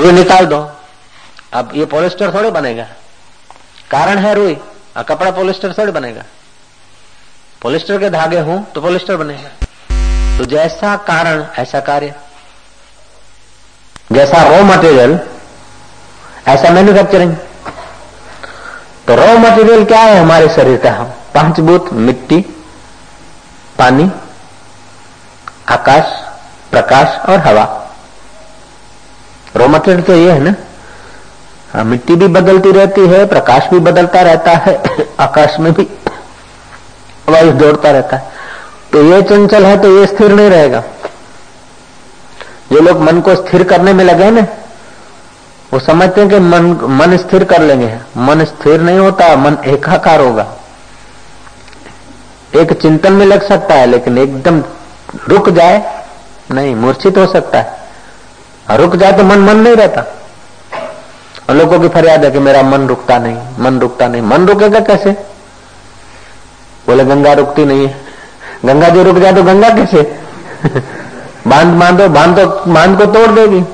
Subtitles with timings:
[0.00, 0.58] रुई निकाल दो।
[1.52, 2.86] अब ये पोलिस्टर थोड़े बनेगा।
[3.90, 4.54] कारण है रुई,
[4.96, 6.22] और कपड़ा पोलिस्टर थोड़े बनेगा।
[7.62, 9.50] पोलिस्टर के धागे हों तो पोलिस्टर बनेगा।
[10.38, 12.14] तो जैसा कारण, ऐसा कार्य।
[14.12, 15.18] जैसा रॉ मटेरियल
[16.48, 17.34] ऐसा मैन्युफैक्चरिंग
[19.06, 20.92] तो रॉ मटेरियल क्या है हमारे शरीर का?
[20.92, 22.40] हम पाँच भूत मिट्टी,
[23.78, 24.10] पानी,
[25.68, 26.04] आकाश,
[26.70, 27.64] प्रकाश और हवा।
[29.56, 30.54] रॉ मटेरियल तो ये है ना?
[31.74, 34.82] हाँ मिट्टी भी बदलती रहती है, प्रकाश भी बदलता रहता है,
[35.20, 35.82] आकाश में भी
[37.28, 38.32] वायु दौड़ता रहता है।
[38.92, 40.82] तो ये चंचल है तो ये स्थिर नहीं रहेगा।
[42.72, 44.46] जो लोग मन को स्थिर करने में लगे ना,
[45.72, 50.20] वो समझते हैं कि मन मन स्थिर कर लेंगे। मन स्थिर नहीं होता, मन एकाकार
[50.20, 50.46] होगा।
[52.56, 54.64] एक चिंतन में लग सकता है, लेकिन एकदम
[55.28, 56.04] रुक जाए,
[56.50, 57.79] नहीं, मूर्छित हो सकता है।
[58.76, 60.00] रुक जाए तो मन मन नहीं रहता।
[61.50, 64.80] और लोगों की फरियाद है कि मेरा मन रुकता नहीं, मन रुकता नहीं। मन रुकेगा
[64.80, 65.10] कैसे?
[66.86, 68.00] बोले, गंगा रुकती नहीं है।
[68.64, 70.20] गंगा जो रुक जाए तो गंगा कैसे?
[71.46, 73.64] बाँध बांधो, बाँध तो बाँध को तोड़ देगी।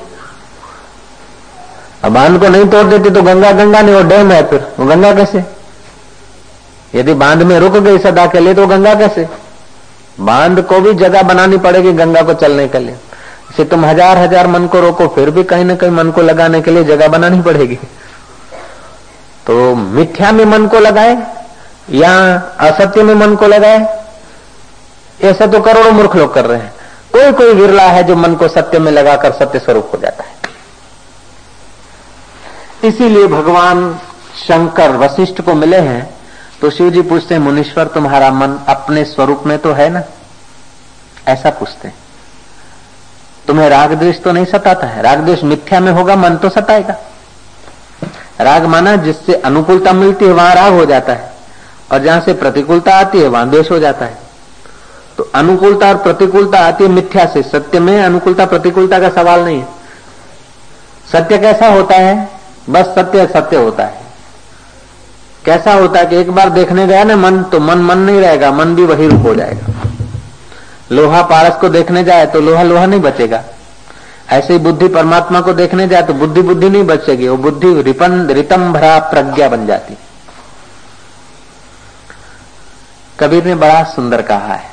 [2.03, 4.85] अब बाँध को नहीं तोड़ देती तो गंगा गंगा नहीं, वो डैम है फिर। वो
[4.85, 5.43] गंगा कैसे?
[6.95, 9.27] यदि बाँध में रुक गई सदा के लिए तो गंगा कैसे?
[10.19, 12.95] बाँध को भी जगह बनानी पड़ेगी गंगा को चलने के लिए।
[13.57, 16.61] इसे तुम हज़ार हज़ार मन को रोको, फिर भी कहीं ना कहीं मन को लगाने
[16.61, 17.75] के लिए जगह बनानी पड़ेगी।
[19.47, 21.17] तो मिथ्या में मन को लगाए,
[21.91, 22.11] या
[22.59, 23.79] असत्य में मन को लगाए,
[25.23, 26.73] ऐसा तो करोड़ों मूर्ख लोग कर रहे हैं।
[27.13, 30.35] कोई कोई विरला है जो मन को सत्य में लगाकर सत्य स्वरूप हो जाता है।
[32.83, 33.93] इसीलिए भगवान
[34.37, 36.09] शंकर वशिष्ठ को मिले हैं
[36.61, 40.03] तो शिव जी पूछते हैं, मुनीश्वर, तुम्हारा मन अपने स्वरूप में तो है ना?
[41.27, 41.95] ऐसा पूछते हैं।
[43.47, 46.95] तुम्हें राग द्वेष तो नहीं सताता है। राग द्वेष मिथ्या में होगा, मन तो सताएगा।
[48.41, 51.31] राग माना जिससे अनुकूलता मिलती है, वहाँ राग हो जाता है।
[51.91, 54.17] और जहाँ से प्रतिकूलता आती है, वहाँ द्वेष हो जाता है।
[55.17, 59.59] तो अनुकूलता और प्रतिकूलता आती है मिथ्या से। सत्य में अनुकूलता, प्रतिकूलता का सवाल नहीं
[59.59, 59.67] है।
[61.11, 62.29] सत्य कैसा होता है?
[62.69, 64.01] बस सत्य सत्य होता है।
[65.45, 68.51] कैसा होता है कि एक बार देखने गया ना मन तो मन मन नहीं रहेगा।
[68.51, 69.76] मन भी वही रूप हो जाएगा।
[70.91, 73.43] लोहा पारस को देखने जाए तो लोहा लोहा नहीं बचेगा।
[74.29, 78.27] ऐसे ही बुद्धि परमात्मा को देखने जाए तो बुद्धि बुद्धि नहीं बचेगी, वो बुद्धि रिपन,
[78.29, 79.97] रितम भरा प्रज्ञा बन जाती।
[83.19, 84.69] कबीर ने बड़ा सुंदर कहा है,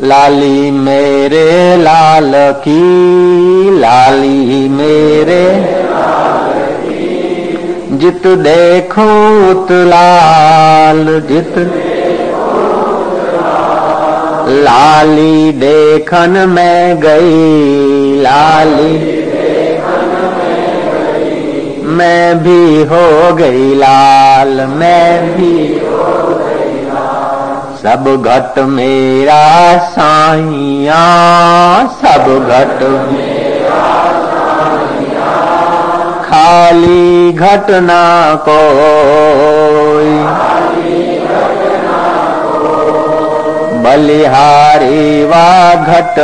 [0.00, 5.44] लाली मेरे लाल की, लाली मेरे
[7.92, 9.08] जित देखो
[9.50, 11.54] उत लाल जित
[14.50, 18.92] लाली देखन में गई, लाली
[21.96, 25.54] मैं भी हो गई लाल, मैं भी
[27.80, 29.44] सब घट मेरा
[29.90, 31.02] साइया,
[32.02, 32.82] सब घट
[36.24, 38.02] खाली घटना
[38.48, 40.12] कोई
[43.82, 46.18] बलिहारी वा घट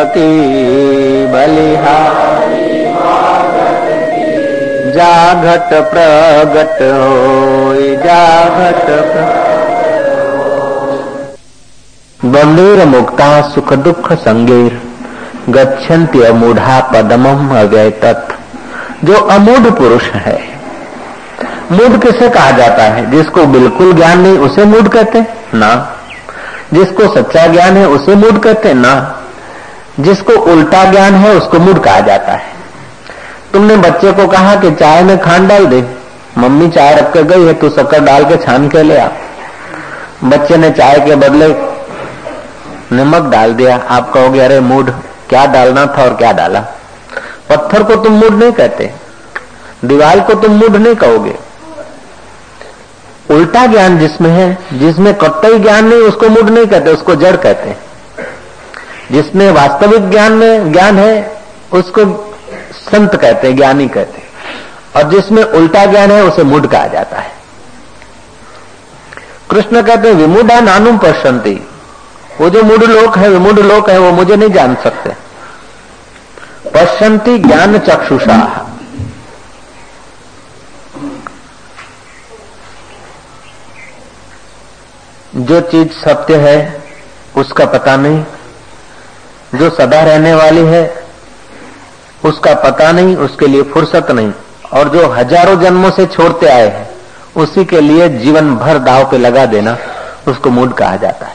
[1.32, 2.66] बलिहारी
[4.92, 7.74] जा घट प्रगट हो
[8.04, 8.22] जा
[8.58, 8.86] घट
[12.86, 14.80] मुक्ता सुख दुख संगेर,
[15.48, 20.38] गच्छन्ति अमूढ़ा पदमम अव्यय तत्व जो अमूढ़ पुरुष है,
[21.72, 23.10] मूढ़ किसे कहा जाता है?
[23.10, 25.24] जिसको बिल्कुल ज्ञान नहीं, उसे मूढ़ कहते
[25.54, 25.95] ना।
[26.72, 29.22] जिसको सच्चा ज्ञान है, उसे मूड कहते हैं। ना,
[30.00, 32.42] जिसको उल्टा ज्ञान है, उसको मूड कहा जाता है।
[33.52, 35.86] तुमने बच्चे को कहा कि चाय में खांड डाल दे।
[36.38, 39.08] मम्मी चाय रख कर गई है, तू शक्कर डाल के छान के ले आ।
[40.24, 41.48] बच्चे ने चाय के बदले
[42.92, 44.90] नमक डाल दिया। आप कहोगे, अरे, मूड
[45.28, 46.60] क्या डालना था और क्या डाला?
[47.48, 48.92] पत्थर को तुम मूड नहीं कहते।
[49.84, 51.38] दीवार को तुम मूड नहीं कहोगे।
[53.30, 57.68] उल्टा ज्ञान जिसमें है, जिसमें कत्तई ज्ञान नहीं, उसको मूड नहीं कहते, उसको जड़ कहते
[57.68, 57.78] हैं।
[59.12, 61.42] जिसमें वास्तविक ज्ञान में, ज्ञान है,
[61.72, 62.34] उसको
[62.72, 64.26] संत कहते हैं, ज्ञानी कहते हैं।
[64.96, 67.36] और जिसमें उल्टा ज्ञान है, उसे मूड कहा जाता है।
[69.50, 71.68] कृष्ण कहते हैं विमुडा नानुम पश्यंती
[72.40, 75.10] वो जो मूड लोक है विमुड लोक है, वो मुझे नहीं जान सकते।
[76.70, 78.65] पश्यंती ज्ञान चक्षुषा।
[85.34, 86.82] जो चीज़ सत्य है,
[87.36, 88.24] उसका पता नहीं।
[89.54, 91.04] जो सदा रहने वाली है,
[92.24, 94.32] उसका पता नहीं, उसके लिए फुर्सत नहीं।
[94.72, 96.88] और जो हज़ारों जन्मों से छोड़ते आए हैं,
[97.36, 99.76] उसी के लिए जीवन भर दाव पे लगा देना
[100.28, 101.34] उसको मूड कहा जाता है।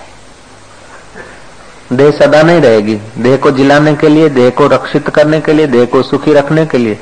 [1.94, 5.68] देह सदा नहीं रहेगी। देह को जिलाने के लिए, देह को रक्षित करने के लिए,
[5.68, 7.00] देह को सुखी रखने के लिए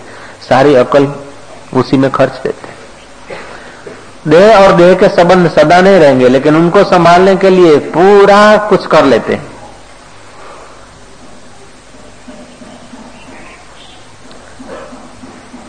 [0.50, 1.07] सारी अकल
[1.74, 2.68] उसी में खर्च देते
[4.27, 8.86] देह और देह के संबंध सदा नहीं रहेंगे, लेकिन उनको संभालने के लिए पूरा कुछ
[8.86, 9.48] कर लेते हैं।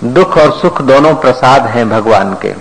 [0.04, 2.52] दुख और सुख दोनों प्रसाद हैं भगवान के।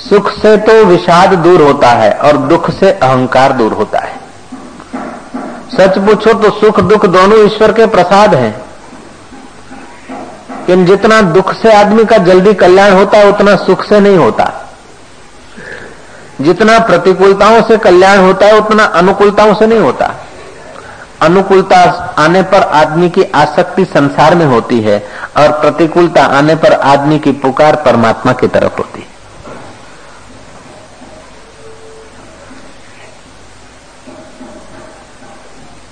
[0.00, 4.20] सुख से तो विषाद दूर होता है और दुख से अहंकार दूर होता है।
[5.76, 8.65] सच पूछो तो सुख दुख दोनों ईश्वर के प्रसाद हैं।
[10.68, 14.44] लेकिन जितना दुख से आदमी का जल्दी कल्याण होता है उतना सुख से नहीं होता।
[16.40, 20.12] जितना प्रतिकूलताओं से कल्याण होता है उतना अनुकूलताओं से नहीं होता।
[21.22, 21.76] अनुकूलता
[22.18, 24.98] आने पर आदमी की आसक्ति संसार में होती है
[25.36, 29.06] और प्रतिकूलता आने पर आदमी की पुकार परमात्मा की तरफ़ होती है।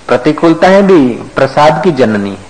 [0.07, 0.99] प्रतिकूलताएँ भी
[1.35, 2.44] प्रसाद की जननी है।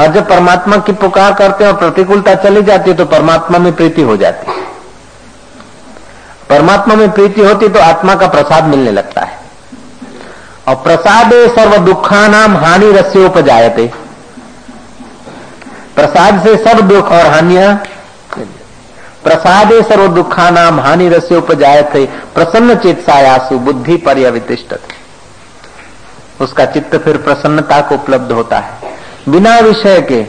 [0.00, 3.72] और जब परमात्मा की पुकार करते हैं और प्रतिकूलता चली जाती है तो परमात्मा में
[3.72, 4.62] प्रीति हो जाती है।
[6.48, 9.38] परमात्मा में प्रीति होती तो आत्मा का प्रसाद मिलने लगता है।
[10.68, 13.86] और प्रसाद सर्व दुखा नाम हानि रस्योपजायते।
[15.96, 17.72] प्रसाद से सब दुख और हानिया
[19.24, 22.04] प्रसाद सर्व दुखा नाम हानि रस्योपजायते।
[22.34, 24.74] प्रसन्न चित सायासु, बुद्धि पर्यवितिष्ठ
[26.40, 28.83] उसका चित्त फिर प्रसन्नता को उपलब्ध होता है।
[29.28, 30.22] बिना विषय के,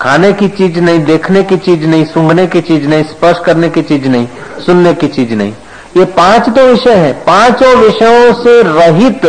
[0.00, 3.82] खाने की चीज़ नहीं, देखने की चीज़ नहीं, सूंघने की चीज़ नहीं, स्पर्श करने की
[3.82, 4.28] चीज़ नहीं,
[4.66, 5.52] सुनने की चीज़ नहीं।
[5.96, 9.26] ये पाँच तो विषय है। पाँचों विषयों से रहित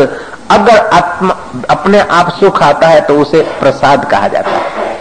[0.51, 1.37] अगर आत्मा,
[1.69, 4.97] अपने आप सुख आता है तो उसे प्रसाद कहा जाता है।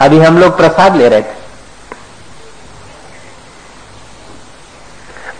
[0.00, 1.42] अभी हम लोग प्रसाद ले रहे थे।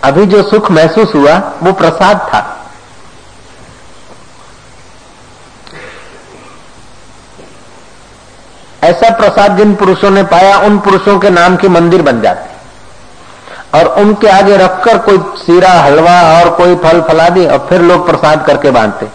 [0.05, 2.63] अभी जो सुख महसूस हुआ, वो प्रसाद था।
[8.84, 12.52] ऐसा प्रसाद जिन पुरुषों ने पाया, उन पुरुषों के नाम के मंदिर बन जाते।
[13.78, 18.44] और उनके आगे रखकर कोई सीरा, हलवा और कोई फल फलादी, और फिर लोग प्रसाद
[18.46, 19.06] करके बांधते।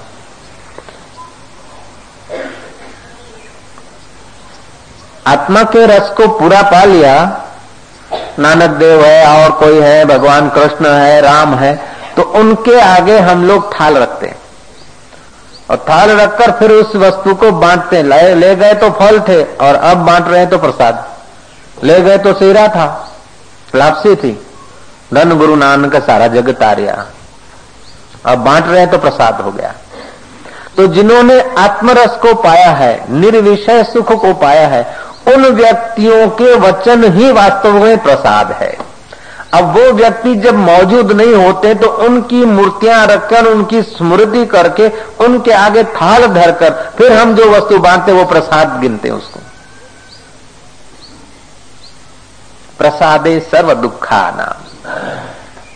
[5.27, 7.15] आत्मा के रस को पूरा पा लिया।
[8.39, 11.73] नानक देव है, और कोई है, भगवान कृष्ण है, राम है
[12.15, 14.18] तो उनके आगे हम लोग थाल रखते
[15.69, 19.75] और थाल रखकर फिर उस वस्तु को बांटते ले, ले गए तो फल थे और
[19.75, 21.05] अब बांट रहे हैं तो प्रसाद।
[21.83, 22.85] ले गए तो सीरा था
[23.75, 24.31] लापसी थी।
[25.13, 27.05] धन गुरु नानक सारा जग तारिया
[28.25, 29.73] अब बांट रहे हैं तो प्रसाद हो गया।
[30.77, 34.83] तो जिन्होंने आत्मरस को पाया है निर्विषय सुख को पाया है
[35.27, 38.77] उन व्यक्तियों के वचन ही वास्तव में प्रसाद है।
[39.53, 44.89] अब वो व्यक्ति जब मौजूद नहीं होते तो उनकी मूर्तियाँ रखकर, उनकी स्मृति करके,
[45.25, 49.39] उनके आगे थाल धरकर, फिर हम जो वस्तु बांटते वो प्रसाद गिनते उसको।
[52.77, 54.67] प्रसादे सर्व दुखा नाम।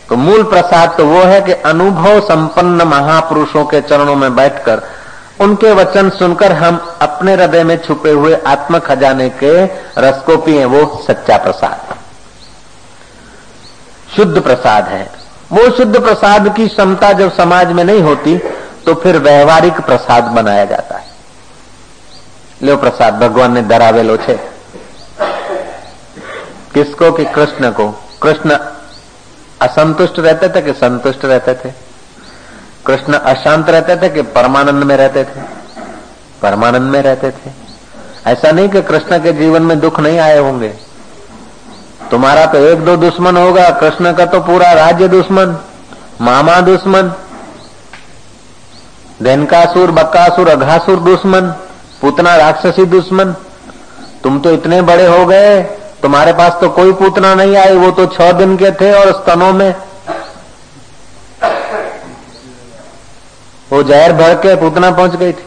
[0.09, 4.81] तो मूल प्रसाद तो वो है कि अनुभव संपन्न महापुरुषों के चरणों में बैठकर,
[5.39, 9.65] उनके वचन सुनकर हम अपने हृदय में छुपे हुए आत्म खजाने के
[9.97, 11.95] रस को पिए, वो सच्चा प्रसाद।
[14.15, 15.11] शुद्ध प्रसाद है।
[15.51, 18.37] वो शुद्ध प्रसाद की क्षमता जब समाज में नहीं होती
[18.85, 21.05] तो फिर व्यवहारिक प्रसाद बनाया जाता है।
[22.63, 24.39] लो प्रसाद, भगवान ने धरावेलो छे
[26.73, 27.11] किसको?
[27.11, 28.57] कि कृष्ण को। कृष्ण
[29.61, 31.73] असंतुष्ट रहते थे कि संतुष्ट रहते थे?
[32.85, 35.41] कृष्ण अशांत रहते थे कि परमानंद में रहते थे?
[36.41, 37.51] परमानंद में रहते थे।
[38.27, 40.92] ऐसा नहीं कि कृष्ण के जीवन में दुख नहीं आए होंगे।
[42.13, 45.55] तुम्हारा तो एक दो दुश्मन होगा, कृष्ण का तो पूरा राज्य दुश्मन,
[46.21, 47.11] मामा दुश्मन,
[49.23, 51.47] धनकासुर, बक्कासुर, अघासुर दुश्मन,
[52.01, 53.33] पूतना राक्षसी दुश्मन।
[54.23, 55.63] तुम तो इतने बड़े हो गए,
[56.01, 59.53] तुम्हारे पास तो कोई पूतना नहीं आई, वो तो छह दिन के थे और स्तनों
[59.53, 59.75] में।
[63.71, 65.45] वो जहर भर के पूतना पहुँच गई थी।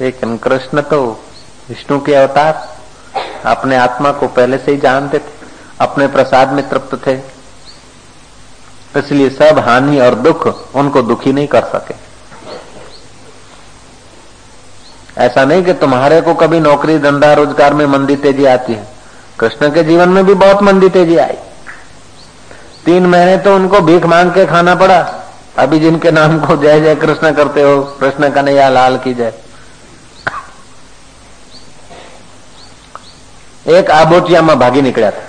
[0.00, 1.20] लेकिन कृष्ण तो
[1.68, 2.75] विष्णु के अवतार।
[3.46, 5.34] अपने आत्मा को पहले से ही जानते थे,
[5.80, 7.14] अपने प्रसाद में तृप्त थे।
[8.98, 10.46] इसलिए सब हानि और दुख
[10.76, 11.94] उनको दुखी नहीं कर सके।
[15.16, 18.86] ऐसा नहीं कि तुम्हारे को कभी नौकरी, धंधा, रोज़गार में मंदी तेज़ी आती है।
[19.40, 21.36] कृष्ण के जीवन में भी बहुत मंदी तेज़ी आई।
[22.84, 24.98] तीन महीने तो उनको भीख मांग के खाना पड़ा।
[25.58, 29.32] अभी जिनके नाम को जय जय कृष्ण करते हो कृष्ण कन्हैया लाल की जय।
[33.66, 35.24] एक आबोटिया में भागी निकला था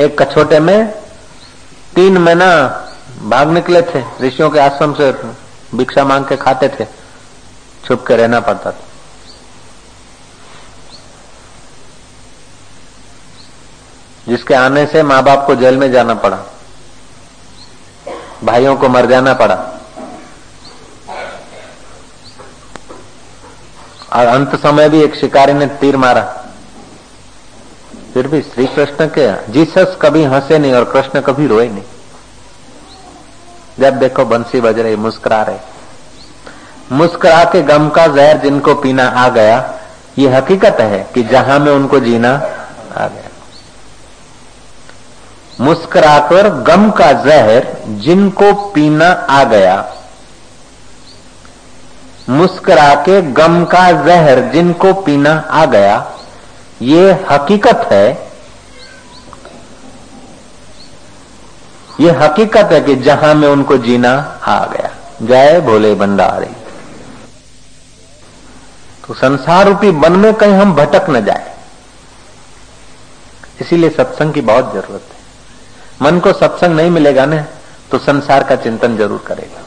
[0.00, 0.90] एक कछोटे में
[1.94, 2.46] तीन महीना
[3.22, 5.10] भाग निकले थे, ऋषियों के आश्रम से
[5.74, 6.84] भिक्षा मांग के खाते थे,
[7.84, 8.82] छुप के रहना पड़ता था।
[14.28, 16.38] जिसके आने से माँ बाप को जेल में जाना पड़ा,
[18.44, 19.54] भाइयों को मर जाना पड़ा।
[24.14, 26.22] और अंत समय भी एक शिकारी ने तीर मारा।
[28.14, 31.82] फिर भी श्री कृष्ण के जीसस कभी हंसे नहीं और कृष्ण कभी रोए नहीं?
[33.80, 35.58] जब देखो बंसी बज रही, मुस्कुरा रहे।
[36.92, 39.78] मुस्कुरा के गम का जहर जिनको पीना आ गया,
[40.18, 42.34] ये हकीकत है कि जहाँ में उनको जीना
[42.96, 43.30] आ गया।
[45.60, 49.94] मुस्कुराकर गम का जहर जिनको पीना आ गया
[52.28, 55.96] मुस्कुरा के गम का जहर जिनको पीना आ गया,
[56.82, 58.08] ये हकीकत है।
[62.00, 64.12] ये हकीकत है कि जहाँ में उनको जीना
[64.46, 64.90] आ गया।
[65.22, 66.50] जय भोले भंडारे।
[69.06, 71.52] तो संसार रूपी वन में कहीं हम भटक न जाए।
[73.60, 77.44] इसीलिए सत्संग की बहुत ज़रूरत है। मन को सत्संग नहीं मिलेगा ना
[77.90, 79.62] तो संसार का चिंतन ज़रूर करेगा।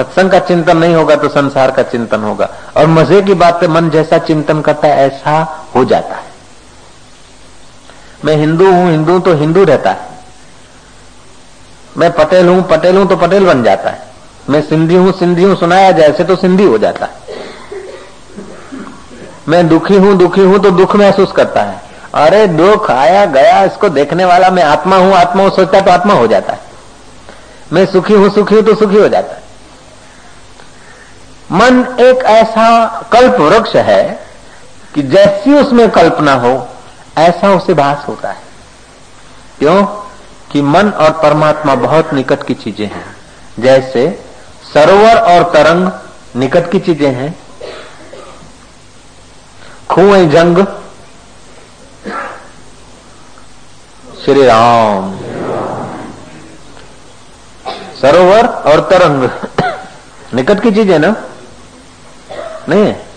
[0.00, 3.68] सत्संग का चिंतन नहीं होगा तो संसार का चिंतन होगा। और मज़े की बात है
[3.68, 5.40] मन जैसा चिंतन करता है, ऐसा
[5.74, 6.28] हो जाता है।
[8.24, 10.08] मैं हिंदू हूँ, हिंदू तो हिंदू रहता है।
[11.96, 14.08] मैं पटेल हूँ पटेल हूँ तो पटेल बन जाता है।
[14.50, 17.38] मैं सिंधी हूँ सिंधी हूँ, सुनाया जाए ऐसे तो सिंधी हो जाता है।
[19.48, 21.80] मैं दुखी हूँ दुखी हूँ तो दुख महसूस करता है।
[22.14, 26.14] अरे दुख आया गया, इसको देखने वाला मैं आत्मा हूँ आत्मा हूँ, सोचता तो आत्मा
[26.14, 26.68] हो जाता है।
[27.72, 29.48] मैं सुखी हूँ सुखी हूँ तो सुखी हो जाता है।
[31.52, 34.26] मन एक ऐसा कल्प वृक्ष है
[34.94, 36.68] कि जैसी उसमें कल्पना हो,
[37.18, 38.42] ऐसा उसे भास होता है।
[39.58, 39.84] क्यों?
[40.52, 43.16] कि मन और परमात्मा बहुत निकट की चीज़ें हैं।
[43.58, 44.24] जैसे
[44.74, 45.90] सरोवर और तरंग
[46.36, 47.38] निकट की चीज़ें हैं।
[49.90, 50.66] खुए जंग।
[54.24, 55.18] श्री राम।
[58.02, 59.30] सरोवर और तरंग
[60.34, 61.16] निकट की चीज़ ना?
[62.68, 63.10] नहीं। है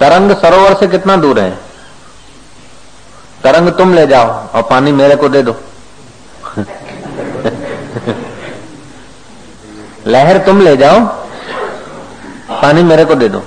[0.00, 1.58] तरंग सरोवर से कितना दूर है?
[3.42, 5.52] तरंग तुम ले जाओ और पानी मेरे को दे दो।
[10.06, 11.00] लहर तुम ले जाओ,
[12.62, 13.42] पानी मेरे को दे दो।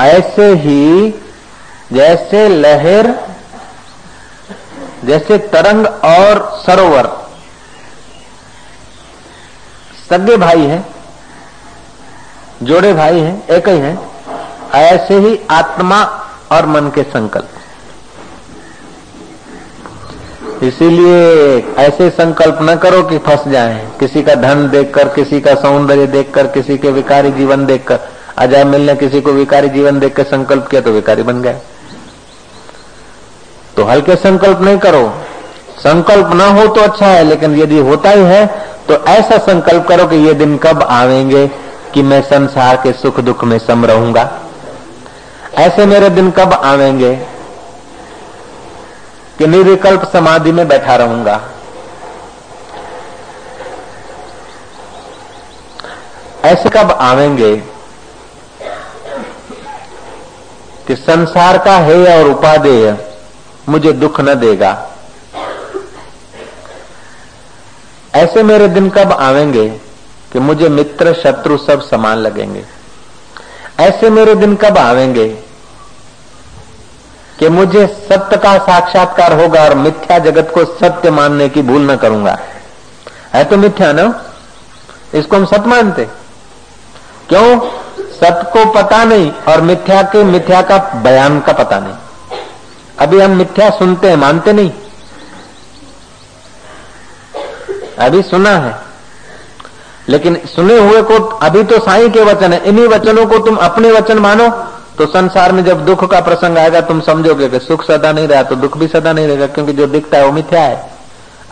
[0.00, 1.10] ऐसे ही
[1.92, 3.06] जैसे लहर
[5.04, 7.06] जैसे तरंग और सरोवर।
[10.10, 10.84] सगे भाई हैं,
[12.62, 13.98] जोड़े भाई हैं, एक ही हैं,
[14.74, 16.02] ऐसे ही आत्मा
[16.52, 17.48] और मन के संकल्प।
[20.62, 26.06] इसीलिए ऐसे संकल्प न करो कि फंस जाए। किसी का धन देखकर, किसी का सौंदर्य
[26.06, 27.98] देखकर, किसी के विकारी जीवन देखकर
[28.38, 31.60] अजय मिल ने किसी को विकारी जीवन देखकर संकल्प किया तो विकारी बन गए।
[33.78, 35.02] तो हल्के संकल्प नहीं करो।
[35.78, 38.46] संकल्प ना हो तो अच्छा है, लेकिन यदि होता ही है
[38.88, 41.46] तो ऐसा संकल्प करो कि ये दिन कब आवेंगे
[41.94, 44.28] कि मैं संसार के सुख दुख में सम रहूँगा।
[45.58, 47.14] ऐसे मेरे दिन कब आवेंगे
[49.38, 51.40] कि निर्विकल्प समाधि में बैठा रहूँगा।
[56.44, 57.56] ऐसे कब आवेंगे
[60.86, 62.96] कि संसार का है और उपादेय
[63.68, 64.90] मुझे दुख न देगा।
[68.14, 69.68] ऐसे मेरे दिन कब आवेंगे
[70.32, 72.64] कि मुझे मित्र शत्रु सब समान लगेंगे?
[73.80, 75.28] ऐसे मेरे दिन कब आवेंगे
[77.38, 81.96] कि मुझे सत्य का साक्षात्कार होगा और मिथ्या जगत को सत्य मानने की भूल न
[81.96, 82.38] करूँगा?
[83.34, 84.24] है तो मिथ्या ना?
[85.14, 86.04] इसको हम सत्य मानते।
[87.28, 87.60] क्यों?
[88.12, 91.94] सत्य को पता नहीं और मिथ्या के मिथ्या का बयान का पता नहीं।
[92.98, 94.70] अभी हम मिथ्या सुनते हैं, मानते नहीं।
[97.98, 98.74] अभी सुना है।
[100.08, 103.90] लेकिन सुने हुए को अभी तो साई के वचन है। इन्हीं वचनों को तुम अपने
[103.92, 104.48] वचन मानो
[104.98, 108.42] तो संसार में जब दुख का प्रसंग आएगा, तुम समझोगे कि सुख सदा नहीं रहा
[108.42, 110.90] तो दुख भी सदा नहीं रहेगा, क्योंकि जो दिखता है वो मिथ्या है।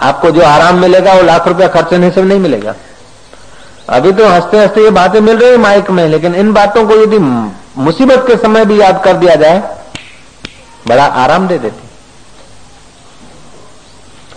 [0.03, 2.75] आपको जो आराम मिलेगा, वो लाख रुपया खर्चने से नहीं मिलेगा।
[3.89, 7.03] अभी तो हँसते हँसते ये बातें मिल रही है माइक में, लेकिन इन बातों को
[7.03, 9.76] यदि मुसीबत के समय भी याद कर दिया जाए
[10.89, 11.89] बड़ा आराम दे देती।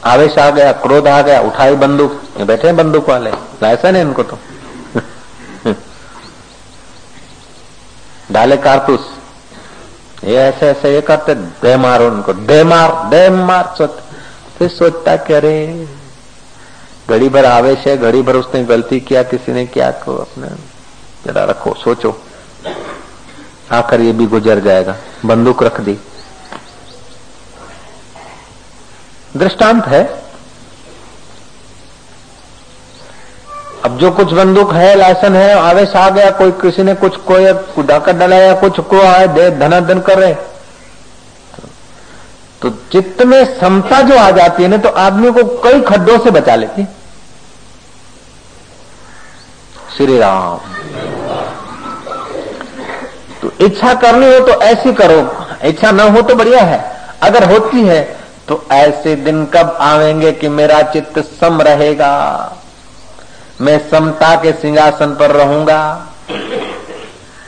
[0.04, 4.38] आवेश आ गया, क्रोध आ गया, उठाई बंदूक। बैठे बंदूक वाले, लाइसेंस है इनको तो।
[8.32, 9.00] डाले कारतूस।
[10.24, 13.90] ये ऐसे ऐसे ये करते, दे मारो उनको, दे मार दे मार, सोच,
[14.58, 15.88] फिर सोचता कि अरे,
[17.10, 20.48] घड़ी भर आवेश है, घड़ी भर उसने गलती किया, किसी ने क्या को अपने
[21.26, 22.22] जरा रखो, सोचो।
[23.72, 26.00] आकर ये भी गुजर जाएगा। बंदूक रख दी।
[29.38, 30.04] दृष्टांत है।
[33.86, 37.84] अब जो कुछ बंदूक है लाइसन है, आवेश आ गया, कोई किसी ने कुछ कोई
[37.84, 40.34] डाकर डलाया कुछ को आए, दे धनाधन कर रहे।
[42.62, 46.32] तो चित्त में समता जो आ जाती है ना तो आदमी को कई खड्डों से
[46.32, 46.86] बचा लेती
[49.98, 50.58] श्री राम।
[53.42, 55.20] तो इच्छा करनी हो तो ऐसी करो।
[55.68, 56.80] इच्छा न हो तो बढ़िया है।
[57.22, 58.19] अगर होती है
[58.50, 62.14] तो ऐसे दिन कब आवेंगे कि मेरा चित्त सम रहेगा?
[63.62, 65.82] मैं समता के सिंहासन पर रहूँगा।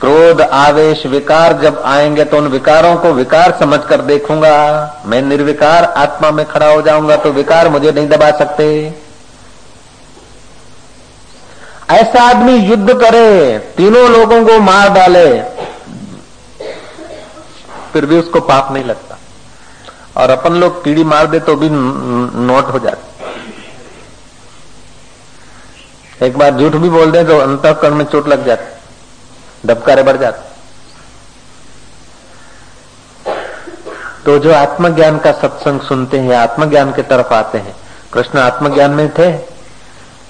[0.00, 4.54] क्रोध, आवेश, विकार जब आएँगे तो उन विकारों को विकार समझकर देखूँगा।
[5.06, 8.66] मैं निर्विकार आत्मा में खड़ा हो जाऊँगा तो विकार मुझे नहीं दबा सकते।
[11.90, 15.26] ऐसा आदमी युद्ध करे, तीनों लोगों को मार डाले,
[17.92, 19.11] फिर भी उसको पाप नहीं लगता।
[20.16, 23.10] और अपन लोग कीड़ी मार दे तो भी नोट हो जाते।
[26.26, 30.50] एक बार झूठ भी बोल दे तो अंतकरण में चोट लग जाती, धबकारे बढ़ जाते।
[34.24, 37.74] तो जो आत्मज्ञान का सत्संग सुनते हैं, आत्मज्ञान के तरफ़ आते हैं।
[38.12, 39.32] कृष्ण आत्मज्ञान में थे,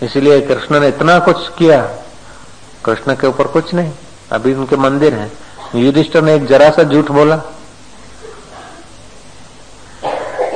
[0.03, 1.83] इसलिए कृष्ण ने इतना कुछ किया।
[2.85, 3.93] कृष्ण के ऊपर कुछ नहीं,
[4.33, 5.31] अभी उनके मंदिर हैं।
[5.77, 7.37] युधिष्ठर ने एक जरा सा झूठ बोला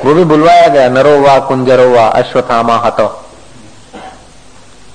[0.06, 3.06] वो भी बुलवाया गया नरो वा कुंजरो वा अश्वथामा हतो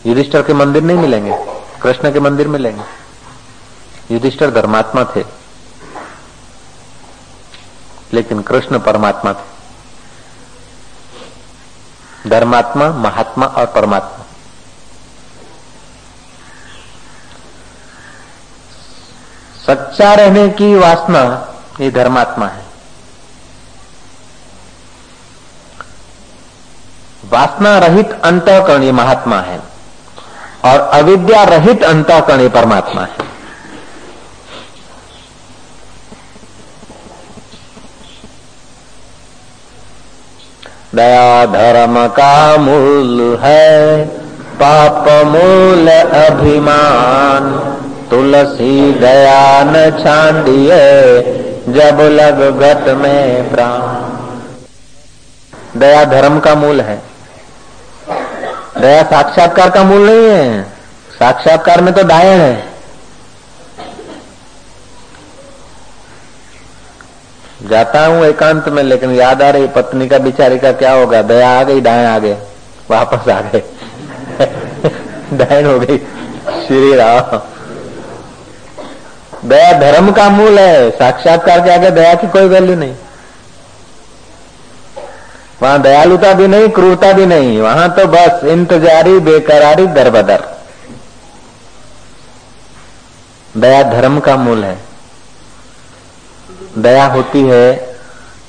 [0.05, 1.37] युधिष्ठर के मंदिर नहीं मिलेंगे
[1.81, 2.83] कृष्ण के मंदिर मिलेंगे
[4.11, 5.23] युधिष्ठर धर्मात्मा थे
[8.13, 9.49] लेकिन कृष्ण परमात्मा थे
[12.29, 14.25] धर्मात्मा महात्मा और परमात्मा
[19.67, 21.21] सच्चा रहने की वासना
[21.81, 22.70] ये धर्मात्मा है
[27.31, 29.59] वासना रहित अंतकरण ये महात्मा है
[30.65, 33.29] और अविद्या रहित अंतकरण परमात्मा है।
[40.95, 44.05] दया धर्म का मूल है,
[44.55, 47.43] पाप मूल अभिमान।
[48.09, 50.81] तुलसी दया न छांडिए
[51.69, 54.09] जब लग घट में प्राण।
[55.79, 57.10] दया धर्म का मूल है।
[58.77, 60.63] दया साक्षात्कार का मूल नहीं है।
[61.19, 62.71] साक्षात्कार में तो डायन है।
[67.69, 71.21] जाता हूँ एकांत में, लेकिन याद आ रही पत्नी का, बिचारी का क्या होगा?
[71.21, 72.37] दया आ गई, डायन आ गए।
[72.91, 73.63] वापस आ गए।
[75.33, 75.97] डायन हो गई।
[76.67, 77.41] श्री राम।
[79.49, 82.95] दया धर्म का मूल है। साक्षात्कार के आगे दया की कोई वैल्यू नहीं।
[85.61, 90.43] वहाँ दयालुता भी नहीं, क्रूरता भी नहीं। वहाँ तो बस इंतजारी, बेकरारी, दरबदर।
[93.57, 94.77] दया धर्म का मूल है।
[96.77, 97.97] दया होती है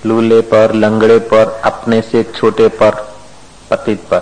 [0.06, 2.90] लूले पर, लंगड़े पर, अपने से छोटे पर,
[3.70, 4.20] पतित पर।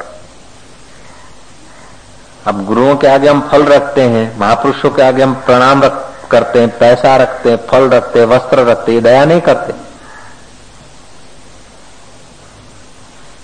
[2.46, 6.60] अब गुरुओं के आगे हम फल रखते हैं, महापुरुषों के आगे हम प्रणाम रख, करते
[6.60, 9.89] हैं, पैसा रखते हैं, फल रखते हैं, वस्त्र रखते हैं दया नहीं करते।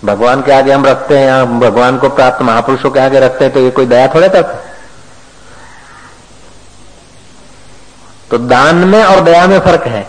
[0.04, 3.54] भगवान के आगे हम रखते हैं हम भगवान को प्राप्त महापुरुषों के आगे रखते हैं
[3.54, 4.42] तो ये कोई दया थोड़े तक?
[8.30, 10.06] तो दान में और दया में फ़र्क है।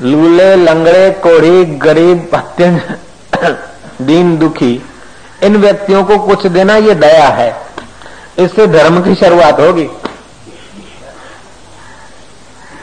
[0.00, 3.00] लूले, लंगड़े, कोढ़ी, गरीब, अत्यंत
[4.02, 4.82] दीन, दुखी,
[5.42, 7.66] इन व्यक्तियों को कुछ देना ये दया है।
[8.38, 9.88] इससे धर्म की शुरुआत होगी।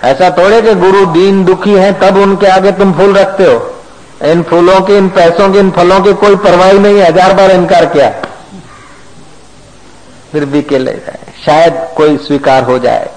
[0.03, 3.72] ऐसा थोड़े कि गुरु दीन, दुखी है, तब उनके आगे तुम फूल रखते हो।
[4.23, 7.85] इन फूलों की, इन पैसों की, इन फलों की कोई परवाही नहीं हज़ार बार इनकार
[7.85, 8.09] किया।
[10.31, 13.09] फिर भी के ले जाए शायद कोई स्वीकार हो जाए।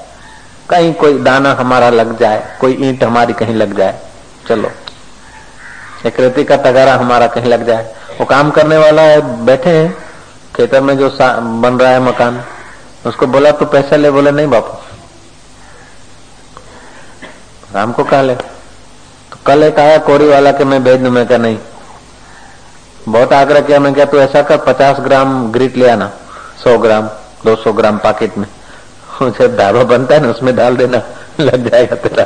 [0.71, 4.01] कहीं कोई दाना हमारा लग जाए, कोई ईंट हमारी कहीं लग जाए।
[4.49, 4.71] चलो।
[6.07, 9.97] एक रेती का तगारा हमारा कहीं लग जाए। वो काम करने वाला है, बैठे हैं।
[10.57, 12.43] खेतर में जो बन रहा है मकान,
[13.07, 14.79] उसको बोला तो पैसा ले। बोले, नहीं बापू।
[17.75, 18.37] राम को कहा ले?
[19.47, 21.59] कल एक आया कोरी वाला के मैं भेज दू, मैं क्या नहीं।
[23.09, 26.11] बहुत आग्रह किया मैं क्या तू ऐसा कर, पचास ग्राम ग्रीट ले आना,
[26.65, 27.09] सौ ग्राम,
[27.45, 28.47] दो सौ ग्राम पैकेट में।
[29.23, 31.03] जब ढाबा बनता है ना, उसमें डाल देना,
[31.41, 32.25] लग जाएगा तेरा।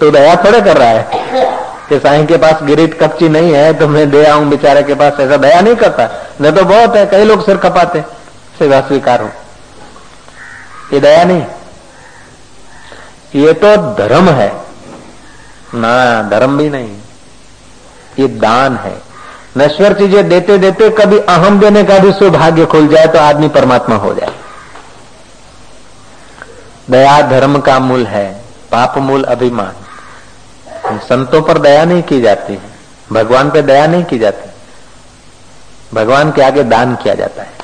[0.00, 1.08] तो दया थोड़े कर रहा है
[1.88, 5.20] कि साईं के पास गिरिट कच्ची नहीं है तो मैं दे आऊँ बेचारे के पास,
[5.20, 6.08] ऐसा दया नहीं करता।
[6.42, 8.00] न तो बहुत है, कई लोग सिर खपाते,
[8.58, 9.30] सेवा स्वीकार हो।
[10.92, 11.44] ये दया नहीं।
[13.34, 14.52] ये तो धर्म है।
[15.76, 16.96] ना, धर्म भी नहीं।
[18.18, 18.96] ये दान है।
[19.58, 23.96] नश्वर चीज़ें देते देते कभी अहम देने का भी सौभाग्य खुल जाए तो आदमी परमात्मा
[23.96, 24.32] हो जाए।
[26.90, 28.32] दया धर्म का मूल है,
[28.72, 29.74] पाप मूल अभिमान।
[31.00, 32.74] संतों पर दया नहीं की जाती है
[33.12, 34.50] भगवान पे दया नहीं की जाती।
[35.94, 37.54] भगवान के आगे दान किया जाता है।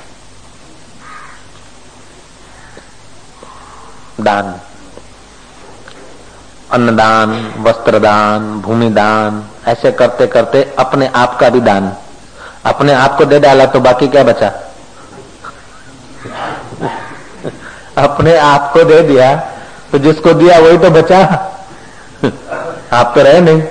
[4.20, 4.55] दान।
[6.73, 11.93] अन्नदान, वस्त्रदान, भूमिदान, ऐसे करते करते अपने आप का भी दान।
[12.65, 14.49] अपने आप को दे डाला तो बाकी क्या बचा?
[17.99, 19.35] अपने आप को दे दिया
[19.93, 21.19] तो जिसको दिया वही तो बचा।
[22.93, 23.63] आप तो रहे नहीं।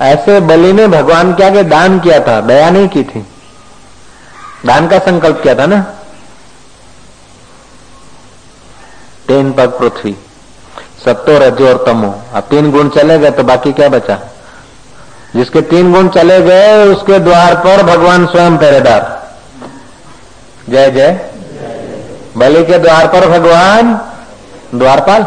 [0.00, 3.26] ऐसे बलि ने भगवान के आगे दान किया था, दया नहीं की थी।
[4.66, 5.80] दान का संकल्प किया था ना?
[9.28, 10.16] तीन पग पृथ्वी।
[11.04, 14.18] सत्तो रजो और तमो। अब तीन गुण चले गए तो बाकी क्या बचा?
[15.36, 19.32] जिसके तीन गुण चले गए, उसके द्वार पर भगवान स्वयं पहरेदार।
[20.68, 21.30] जय जय।
[22.36, 24.00] बलि के द्वार पर भगवान
[24.74, 25.22] द्वारपाल।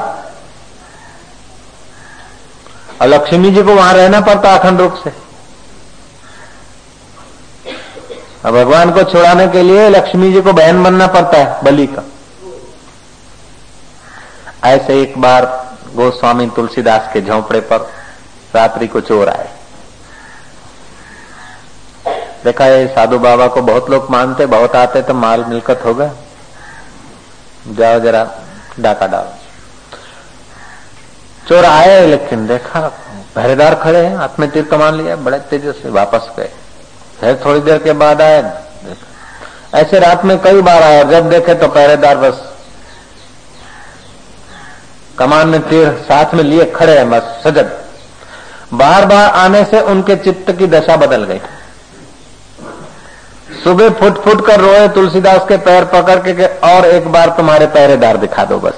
[3.02, 5.10] और लक्ष्मी जी को वहाँ रहना पड़ता अखंड रूप से।
[8.46, 12.11] और भगवान को छुड़ाने के लिए लक्ष्मी जी को बहन बनना पड़ता है, बलि का।
[14.64, 15.46] ऐसे एक बार
[15.96, 17.90] गोस्वामी तुलसीदास के झोंपड़े पर
[18.56, 19.50] रात्रि को चोर आए।
[22.44, 26.10] देखा, ये साधु बाबा को बहुत लोग मानते, बहुत आते तो माल मिलकत होगा।
[27.68, 28.24] जाओ जरा
[28.80, 29.34] डाका डालो।
[31.48, 32.80] चोर आए, लेकिन देखा
[33.36, 36.50] पहरेदार खड़े हैं, हाथ में तीर कमान लिया, बड़े तेज़ी से वापस गए।
[37.20, 38.64] फिर थोड़ी देर के बाद आए।
[39.74, 42.51] ऐसे रात में कई बार आया, जब देखे तो पहरेदार बस
[45.22, 47.72] कमान में तीर साथ में लिए खड़े हैं बस सजग।
[48.74, 51.42] बार बार आने से उनके चित्त की दशा बदल गई।
[53.64, 57.66] सुबह फुट फुट कर रोए तुलसीदास के पैर पकड़ के के और एक बार तुम्हारे
[57.66, 58.74] पहरेदार दिखा दो बस।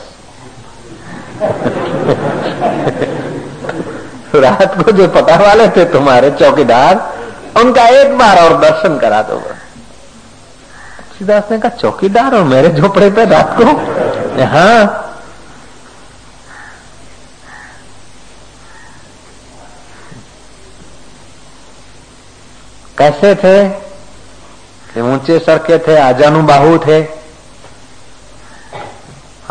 [4.36, 7.13] रात को जो पता वाले थे तुम्हारे चौकीदार,
[7.58, 13.10] उनका एक बार और दर्शन करा दो बस। तुलसीदास ने कहा, चौकीदार और मेरे झोपड़े
[13.10, 13.65] पे रात को?
[14.45, 15.02] हाँ
[22.97, 23.84] कैसे थे?
[25.01, 27.01] ऊँचे सर के थे आजानु बाहु थे।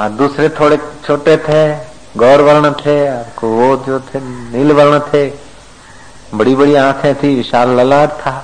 [0.00, 0.76] और दूसरे थोड़े
[1.06, 1.62] छोटे थे
[2.16, 5.26] गौर वर्ण थे, आपको वो जो थे नील वर्ण थे।
[6.34, 8.34] बड़ी बड़ी आँखें थी, विशाल ललाट था।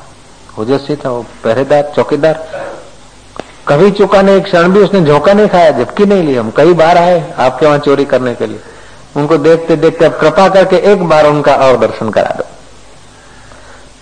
[0.58, 2.46] ओजस्वी था, वो पहरेदार, चौकीदार।
[3.68, 6.72] कभी चुका नहीं एक क्षण भी उसने झोंका नहीं खाया जबकि नहीं लिया हम कई
[6.74, 8.60] बार आए आपके वहाँ चोरी करने के लिए।
[9.16, 12.47] उनको देखते देखते अब कृपा करके एक बार उनका और दर्शन करा दो।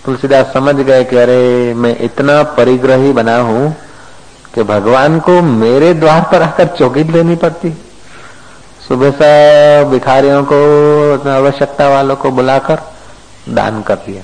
[0.07, 3.75] तुलसीदास समझ गए कि अरे, मैं इतना परिग्रही बना हूँ
[4.53, 7.77] कि भगवान को मेरे द्वार पर आकर चौकी देनी पड़ती।
[8.87, 12.79] सुबह सब भिखारियों को आवश्यकता वालों को बुलाकर
[13.49, 14.23] दान कर दिया।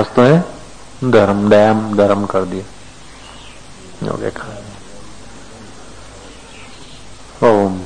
[0.00, 0.42] वस्तुएँ
[1.10, 2.64] धर्म दयाम धर्म कर दिया।
[7.42, 7.82] हो ओम।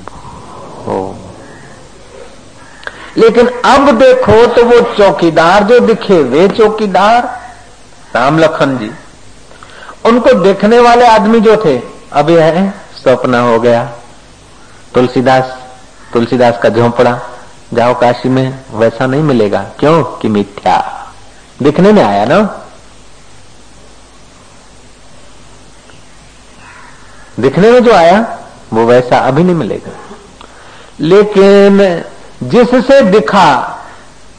[3.16, 7.48] लेकिन अब देखो तो वो चौकीदार जो दिखे, वे चौकीदार।
[8.14, 8.90] राम लखन जी,
[10.04, 13.92] उनको देखने वाले आदमी जो थे, अब यह है, स्वप्न हो गया।
[14.94, 15.58] तुलसीदास
[16.12, 17.20] तुलसीदास का झोंपड़ा
[17.74, 20.02] जाओ काशी में वैसा नहीं मिलेगा। क्यों?
[20.02, 21.04] कि मिथ्या।
[21.62, 22.66] दिखने में आया ना?
[27.40, 28.38] दिखने में जो आया,
[28.72, 29.90] वो वैसा अभी नहीं मिलेगा।
[31.00, 32.04] लेकिन
[32.42, 33.78] जिससे दिखा,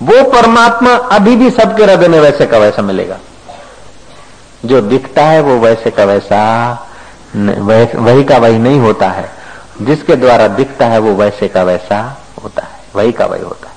[0.01, 3.17] वो परमात्मा अभी भी सबके हृदय में वैसे का वैसा मिलेगा।
[4.65, 6.73] जो दिखता है, वो वैसे का वैसा
[7.95, 9.31] वही का वही नहीं होता है।
[9.81, 13.75] जिसके द्वारा दिखता है, वो वैसे का वैसा होता है। वही का वही होता है।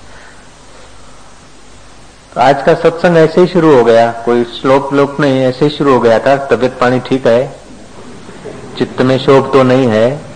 [2.35, 5.70] तो आज का सत्संग ऐसे ही शुरू हो गया। कोई श्लोक लोक नहीं, ऐसे ही
[5.70, 7.61] शुरू हो गया था। तबियत पानी ठीक है?
[8.78, 10.31] चित्त में शोभ तो नहीं है।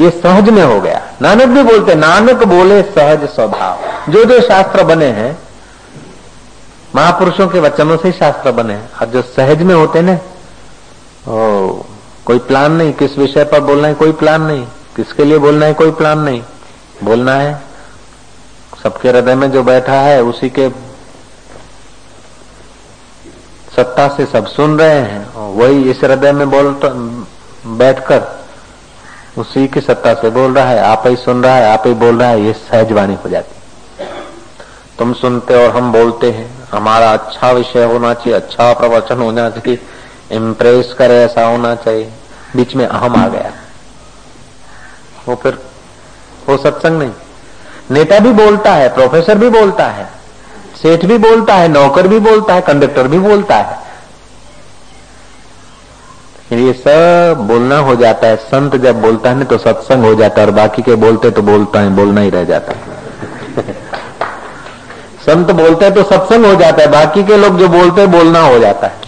[0.00, 4.84] ये सहज में हो गया। नानक भी बोलते, नानक बोले सहज स्वभाव। जो जो शास्त्र
[4.84, 5.38] बने हैं,
[6.94, 11.72] महापुरुषों के वचनों से ही शास्त्र बने हैं। और जो सहज में होते ना, ओ,
[12.26, 15.74] कोई प्लान नहीं, किस विषय पर बोलना है कोई प्लान नहीं, किसके लिए बोलना है
[15.74, 16.42] कोई प्लान नहीं।
[17.04, 17.62] बोलना है,
[18.82, 20.92] सबके हृदय में जो बैठा है, उसी के
[23.76, 26.80] सत्ता से सब सुन रहे हैं वही इस हृदय में बोल
[27.66, 28.41] बैठकर
[29.38, 32.18] उसी की सत्ता से बोल रहा है, आप ही सुन रहा है, आप ही बोल
[32.18, 33.60] रहा है, ये सहज वाणी हो जाती
[34.98, 39.78] तुम सुनते और हम बोलते हैं। हमारा अच्छा विषय होना चाहिए अच्छा प्रवचन होना चाहिए
[40.30, 42.12] इम्प्रेस करे ऐसा होना चाहिए।
[42.56, 43.52] बीच में अहम आ गया।
[45.28, 45.58] वो फिर,
[46.48, 47.12] वो सत्संग नहीं।
[47.90, 50.08] नेता भी बोलता है प्रोफेसर भी बोलता है,
[50.82, 53.81] सेठ भी बोलता है, नौकर भी बोलता है कंडक्टर भी बोलता है।
[56.52, 60.40] ये सब बोलना हो जाता है। संत जब बोलता है ना तो सत्संग हो जाता
[60.40, 62.78] है, और बाकी के बोलते तो बोलता है, बोलना ही रह जाता है।
[65.26, 68.40] संत बोलते हैं तो सत्संग हो जाता है, बाकी के लोग जो बोलते हैं, बोलना
[68.40, 69.02] हो जाता है।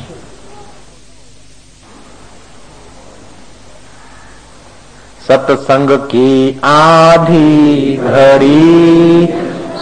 [5.29, 9.27] सत्संग की आधी घड़ी,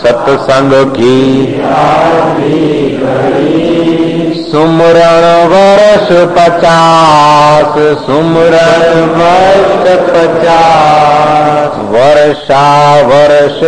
[0.02, 4.11] सत्संग की आधी घड़ी।
[4.52, 7.74] सुमरण वर्ष पचास
[8.06, 8.82] सुमरण
[9.18, 12.66] वर्ष पचास। वर्षा
[13.02, 13.62] वर्ष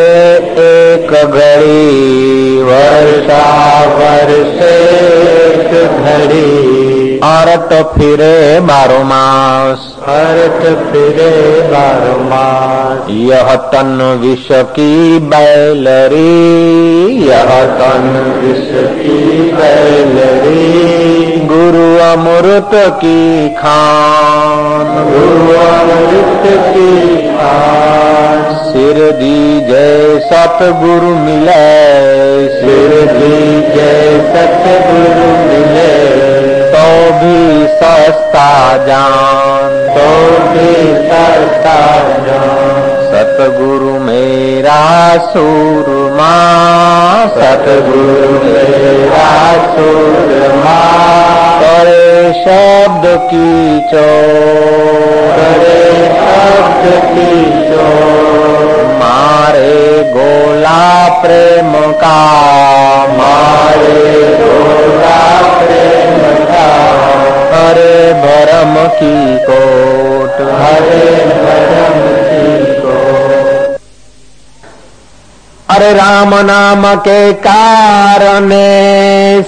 [0.58, 3.46] एक घड़ी वर्षा
[3.94, 5.72] वर्ष एक
[6.04, 16.44] घड़ी। अर्थ फिरे बारो मास। अर्थ फिरे बारो मास। यह तन विष की बैलरी।
[17.28, 20.74] यह तन विष की बैलरी।
[21.46, 31.94] गुरु अमृत की खान। गुरु अमृत की खान। सिर दी जय सतगुरु मिले।
[32.48, 36.13] सिर दी जय सतगुरु मिले।
[37.10, 46.34] भी सस्ता जान। तो भी सस्ता जान। सतगुरु मेरा सूरमा।
[47.26, 51.04] सतगुरु मेरा सूरमा।
[51.60, 54.24] करे शब्द की चो
[55.36, 58.04] करे शब्द की चो
[58.94, 62.24] मारे गोला प्रेम का।
[63.06, 65.93] मारे गोला प्रेम
[67.54, 73.78] हरे भरम की कोट। हरे भरम की कोट।
[75.70, 78.50] अरे राम नाम के कारण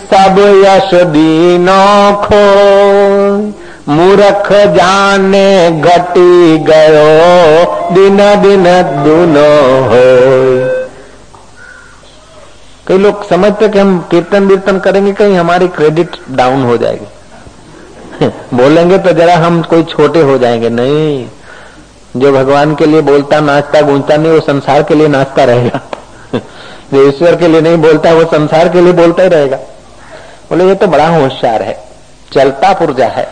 [0.04, 1.84] सब यश दीनो
[2.22, 2.44] खो
[3.88, 5.48] मूर्ख जाने
[5.80, 7.10] घटी गयो
[7.94, 8.64] दिन दिन
[9.04, 9.50] दुनो
[9.88, 10.06] हो।
[13.30, 17.06] समझते कि हम कीर्तन वीर्तन करेंगे कहीं, हमारी क्रेडिट डाउन हो जाएगी।
[18.54, 21.28] बोलेंगे तो जरा हम कोई छोटे हो जाएँगे। नहीं,
[22.16, 25.80] जो भगवान के लिए बोलता नाचता गूंजता नहीं, वो संसार के लिए नाचता रहेगा।
[26.94, 29.56] जो ईश्वर के लिए नहीं बोलता, वो संसार के लिए बोलता ही रहेगा।
[30.50, 31.84] बोले, ये तो बड़ा होशियार है,
[32.32, 33.28] चलता पुर्जा है।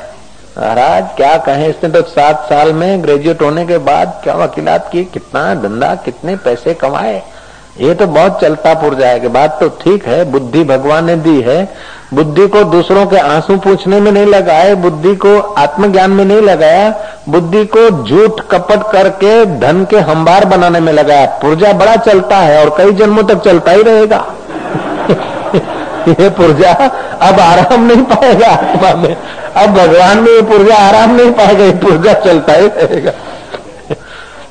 [0.59, 5.05] महाराज, क्या कहें, इसने तो सात साल में ग्रेजुएट होने के बाद क्या वकीलात की
[5.05, 7.23] कितना धंधा, कितने पैसे कमाए।
[7.81, 11.41] ये तो बहुत चलता पुर्जा है कि बात तो ठीक है, बुद्धि भगवान ने दी
[11.41, 11.73] है।
[12.15, 16.95] बुद्धि को दूसरों के आँसू पूछने में नहीं लगाए, बुद्धि को आत्मज्ञान में नहीं लगाया,
[17.29, 22.65] बुद्धि को झूठ कपट करके धन के हम्बार बनाने में लगाया। पुर्जा बड़ा चलता है
[22.65, 24.25] और कई जन्मों तक चलता ही रहेगा।
[26.09, 26.73] ये पुर्जा
[27.21, 29.17] अब आराम नहीं पाएगा आत्मा में।
[29.55, 33.13] अब भगवान में ये पुर्जा आराम नहीं पाएगा, ये पुर्जा चलता ही रहेगा।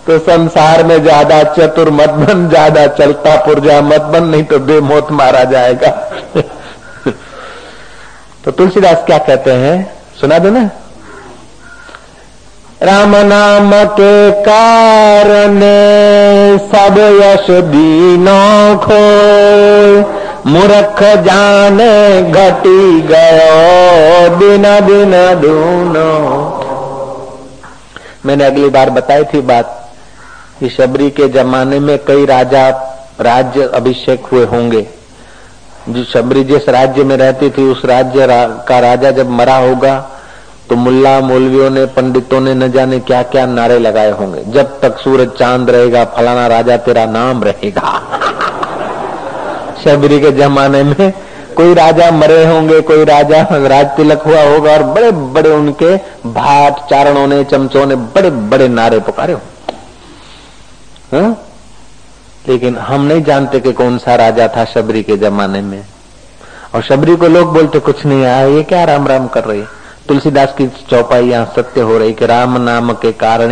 [0.07, 5.11] तो संसार में ज़्यादा चतुर मत बन ज़्यादा चलता पुर्जा मत बन नहीं तो बेमौत
[5.11, 5.89] मारा जाएगा।
[8.45, 9.75] तो तुलसीदास क्या कहते हैं?
[10.21, 10.63] सुना दो ना
[12.83, 15.59] राम नाम के कारण
[16.71, 18.41] सब यश दीनो
[18.77, 18.97] खो
[20.49, 21.93] मूर्ख जाने
[22.31, 26.09] घटी गयो दिन दिन दूनो
[28.25, 29.79] मैंने अगली बार बताई थी बात
[30.63, 32.67] कि शबरी के जमाने में कई राजा
[33.21, 34.85] राज्य अभिषेक हुए होंगे।
[35.89, 39.97] जो शबरी जिस राज्य में रहती थी उस राज्य रा, का राजा जब मरा होगा
[40.69, 44.99] तो मुल्ला मौलवियों ने पंडितों ने न जाने क्या क्या नारे लगाए होंगे। जब तक
[44.99, 47.99] सूरज चाँद रहेगा फलाना राजा तेरा नाम रहेगा।
[49.83, 51.13] शबरी के जमाने में
[51.55, 55.95] कोई राजा मरे होंगे कोई राजा राज तिलक हुआ होगा और बड़े बड़े उनके
[56.33, 59.41] भाट चारणों ने चमचों ने बड़े बड़े नारे पुकारे हो
[61.13, 61.37] हाँ?
[62.47, 65.83] लेकिन हम नहीं जानते कि कौन सा राजा था शबरी के जमाने में
[66.75, 69.63] और शबरी को लोग बोलते, कुछ नहीं आया ये क्या राम राम कर रही
[70.07, 73.51] तुलसीदास की चौपाई यहाँ सत्य हो रही कि राम नाम के कारण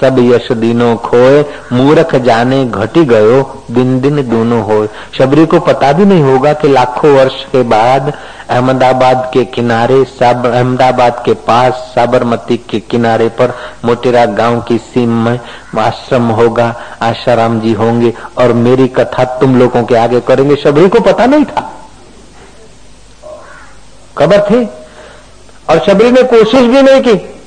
[0.00, 5.92] सब यश दिनों खोए, मूर्ख जाने घटी गयो, दिन दिन दोनों हो शबरी को पता
[5.92, 8.12] भी नहीं होगा कि लाखों वर्ष के बाद
[8.50, 15.24] अहमदाबाद के किनारे, सब अहमदाबाद के पास साबरमती के किनारे पर मोटेरा गाँव की सीम
[15.24, 15.40] में
[15.78, 21.00] आश्रम होगा, आशाराम जी होंगे और मेरी कथा तुम लोगों के आगे करेंगे। शबरी को
[21.00, 21.74] पता नहीं था।
[24.18, 24.68] खबर थी।
[25.70, 27.37] और शबरी ने कोशिश भी नहीं की।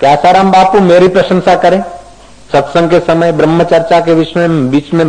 [0.00, 1.82] क्या साराम बापू मेरी प्रशंसा करें?
[2.52, 5.04] सत्संग के समय, ब्रह्मचर्चा के विषय में, बीच में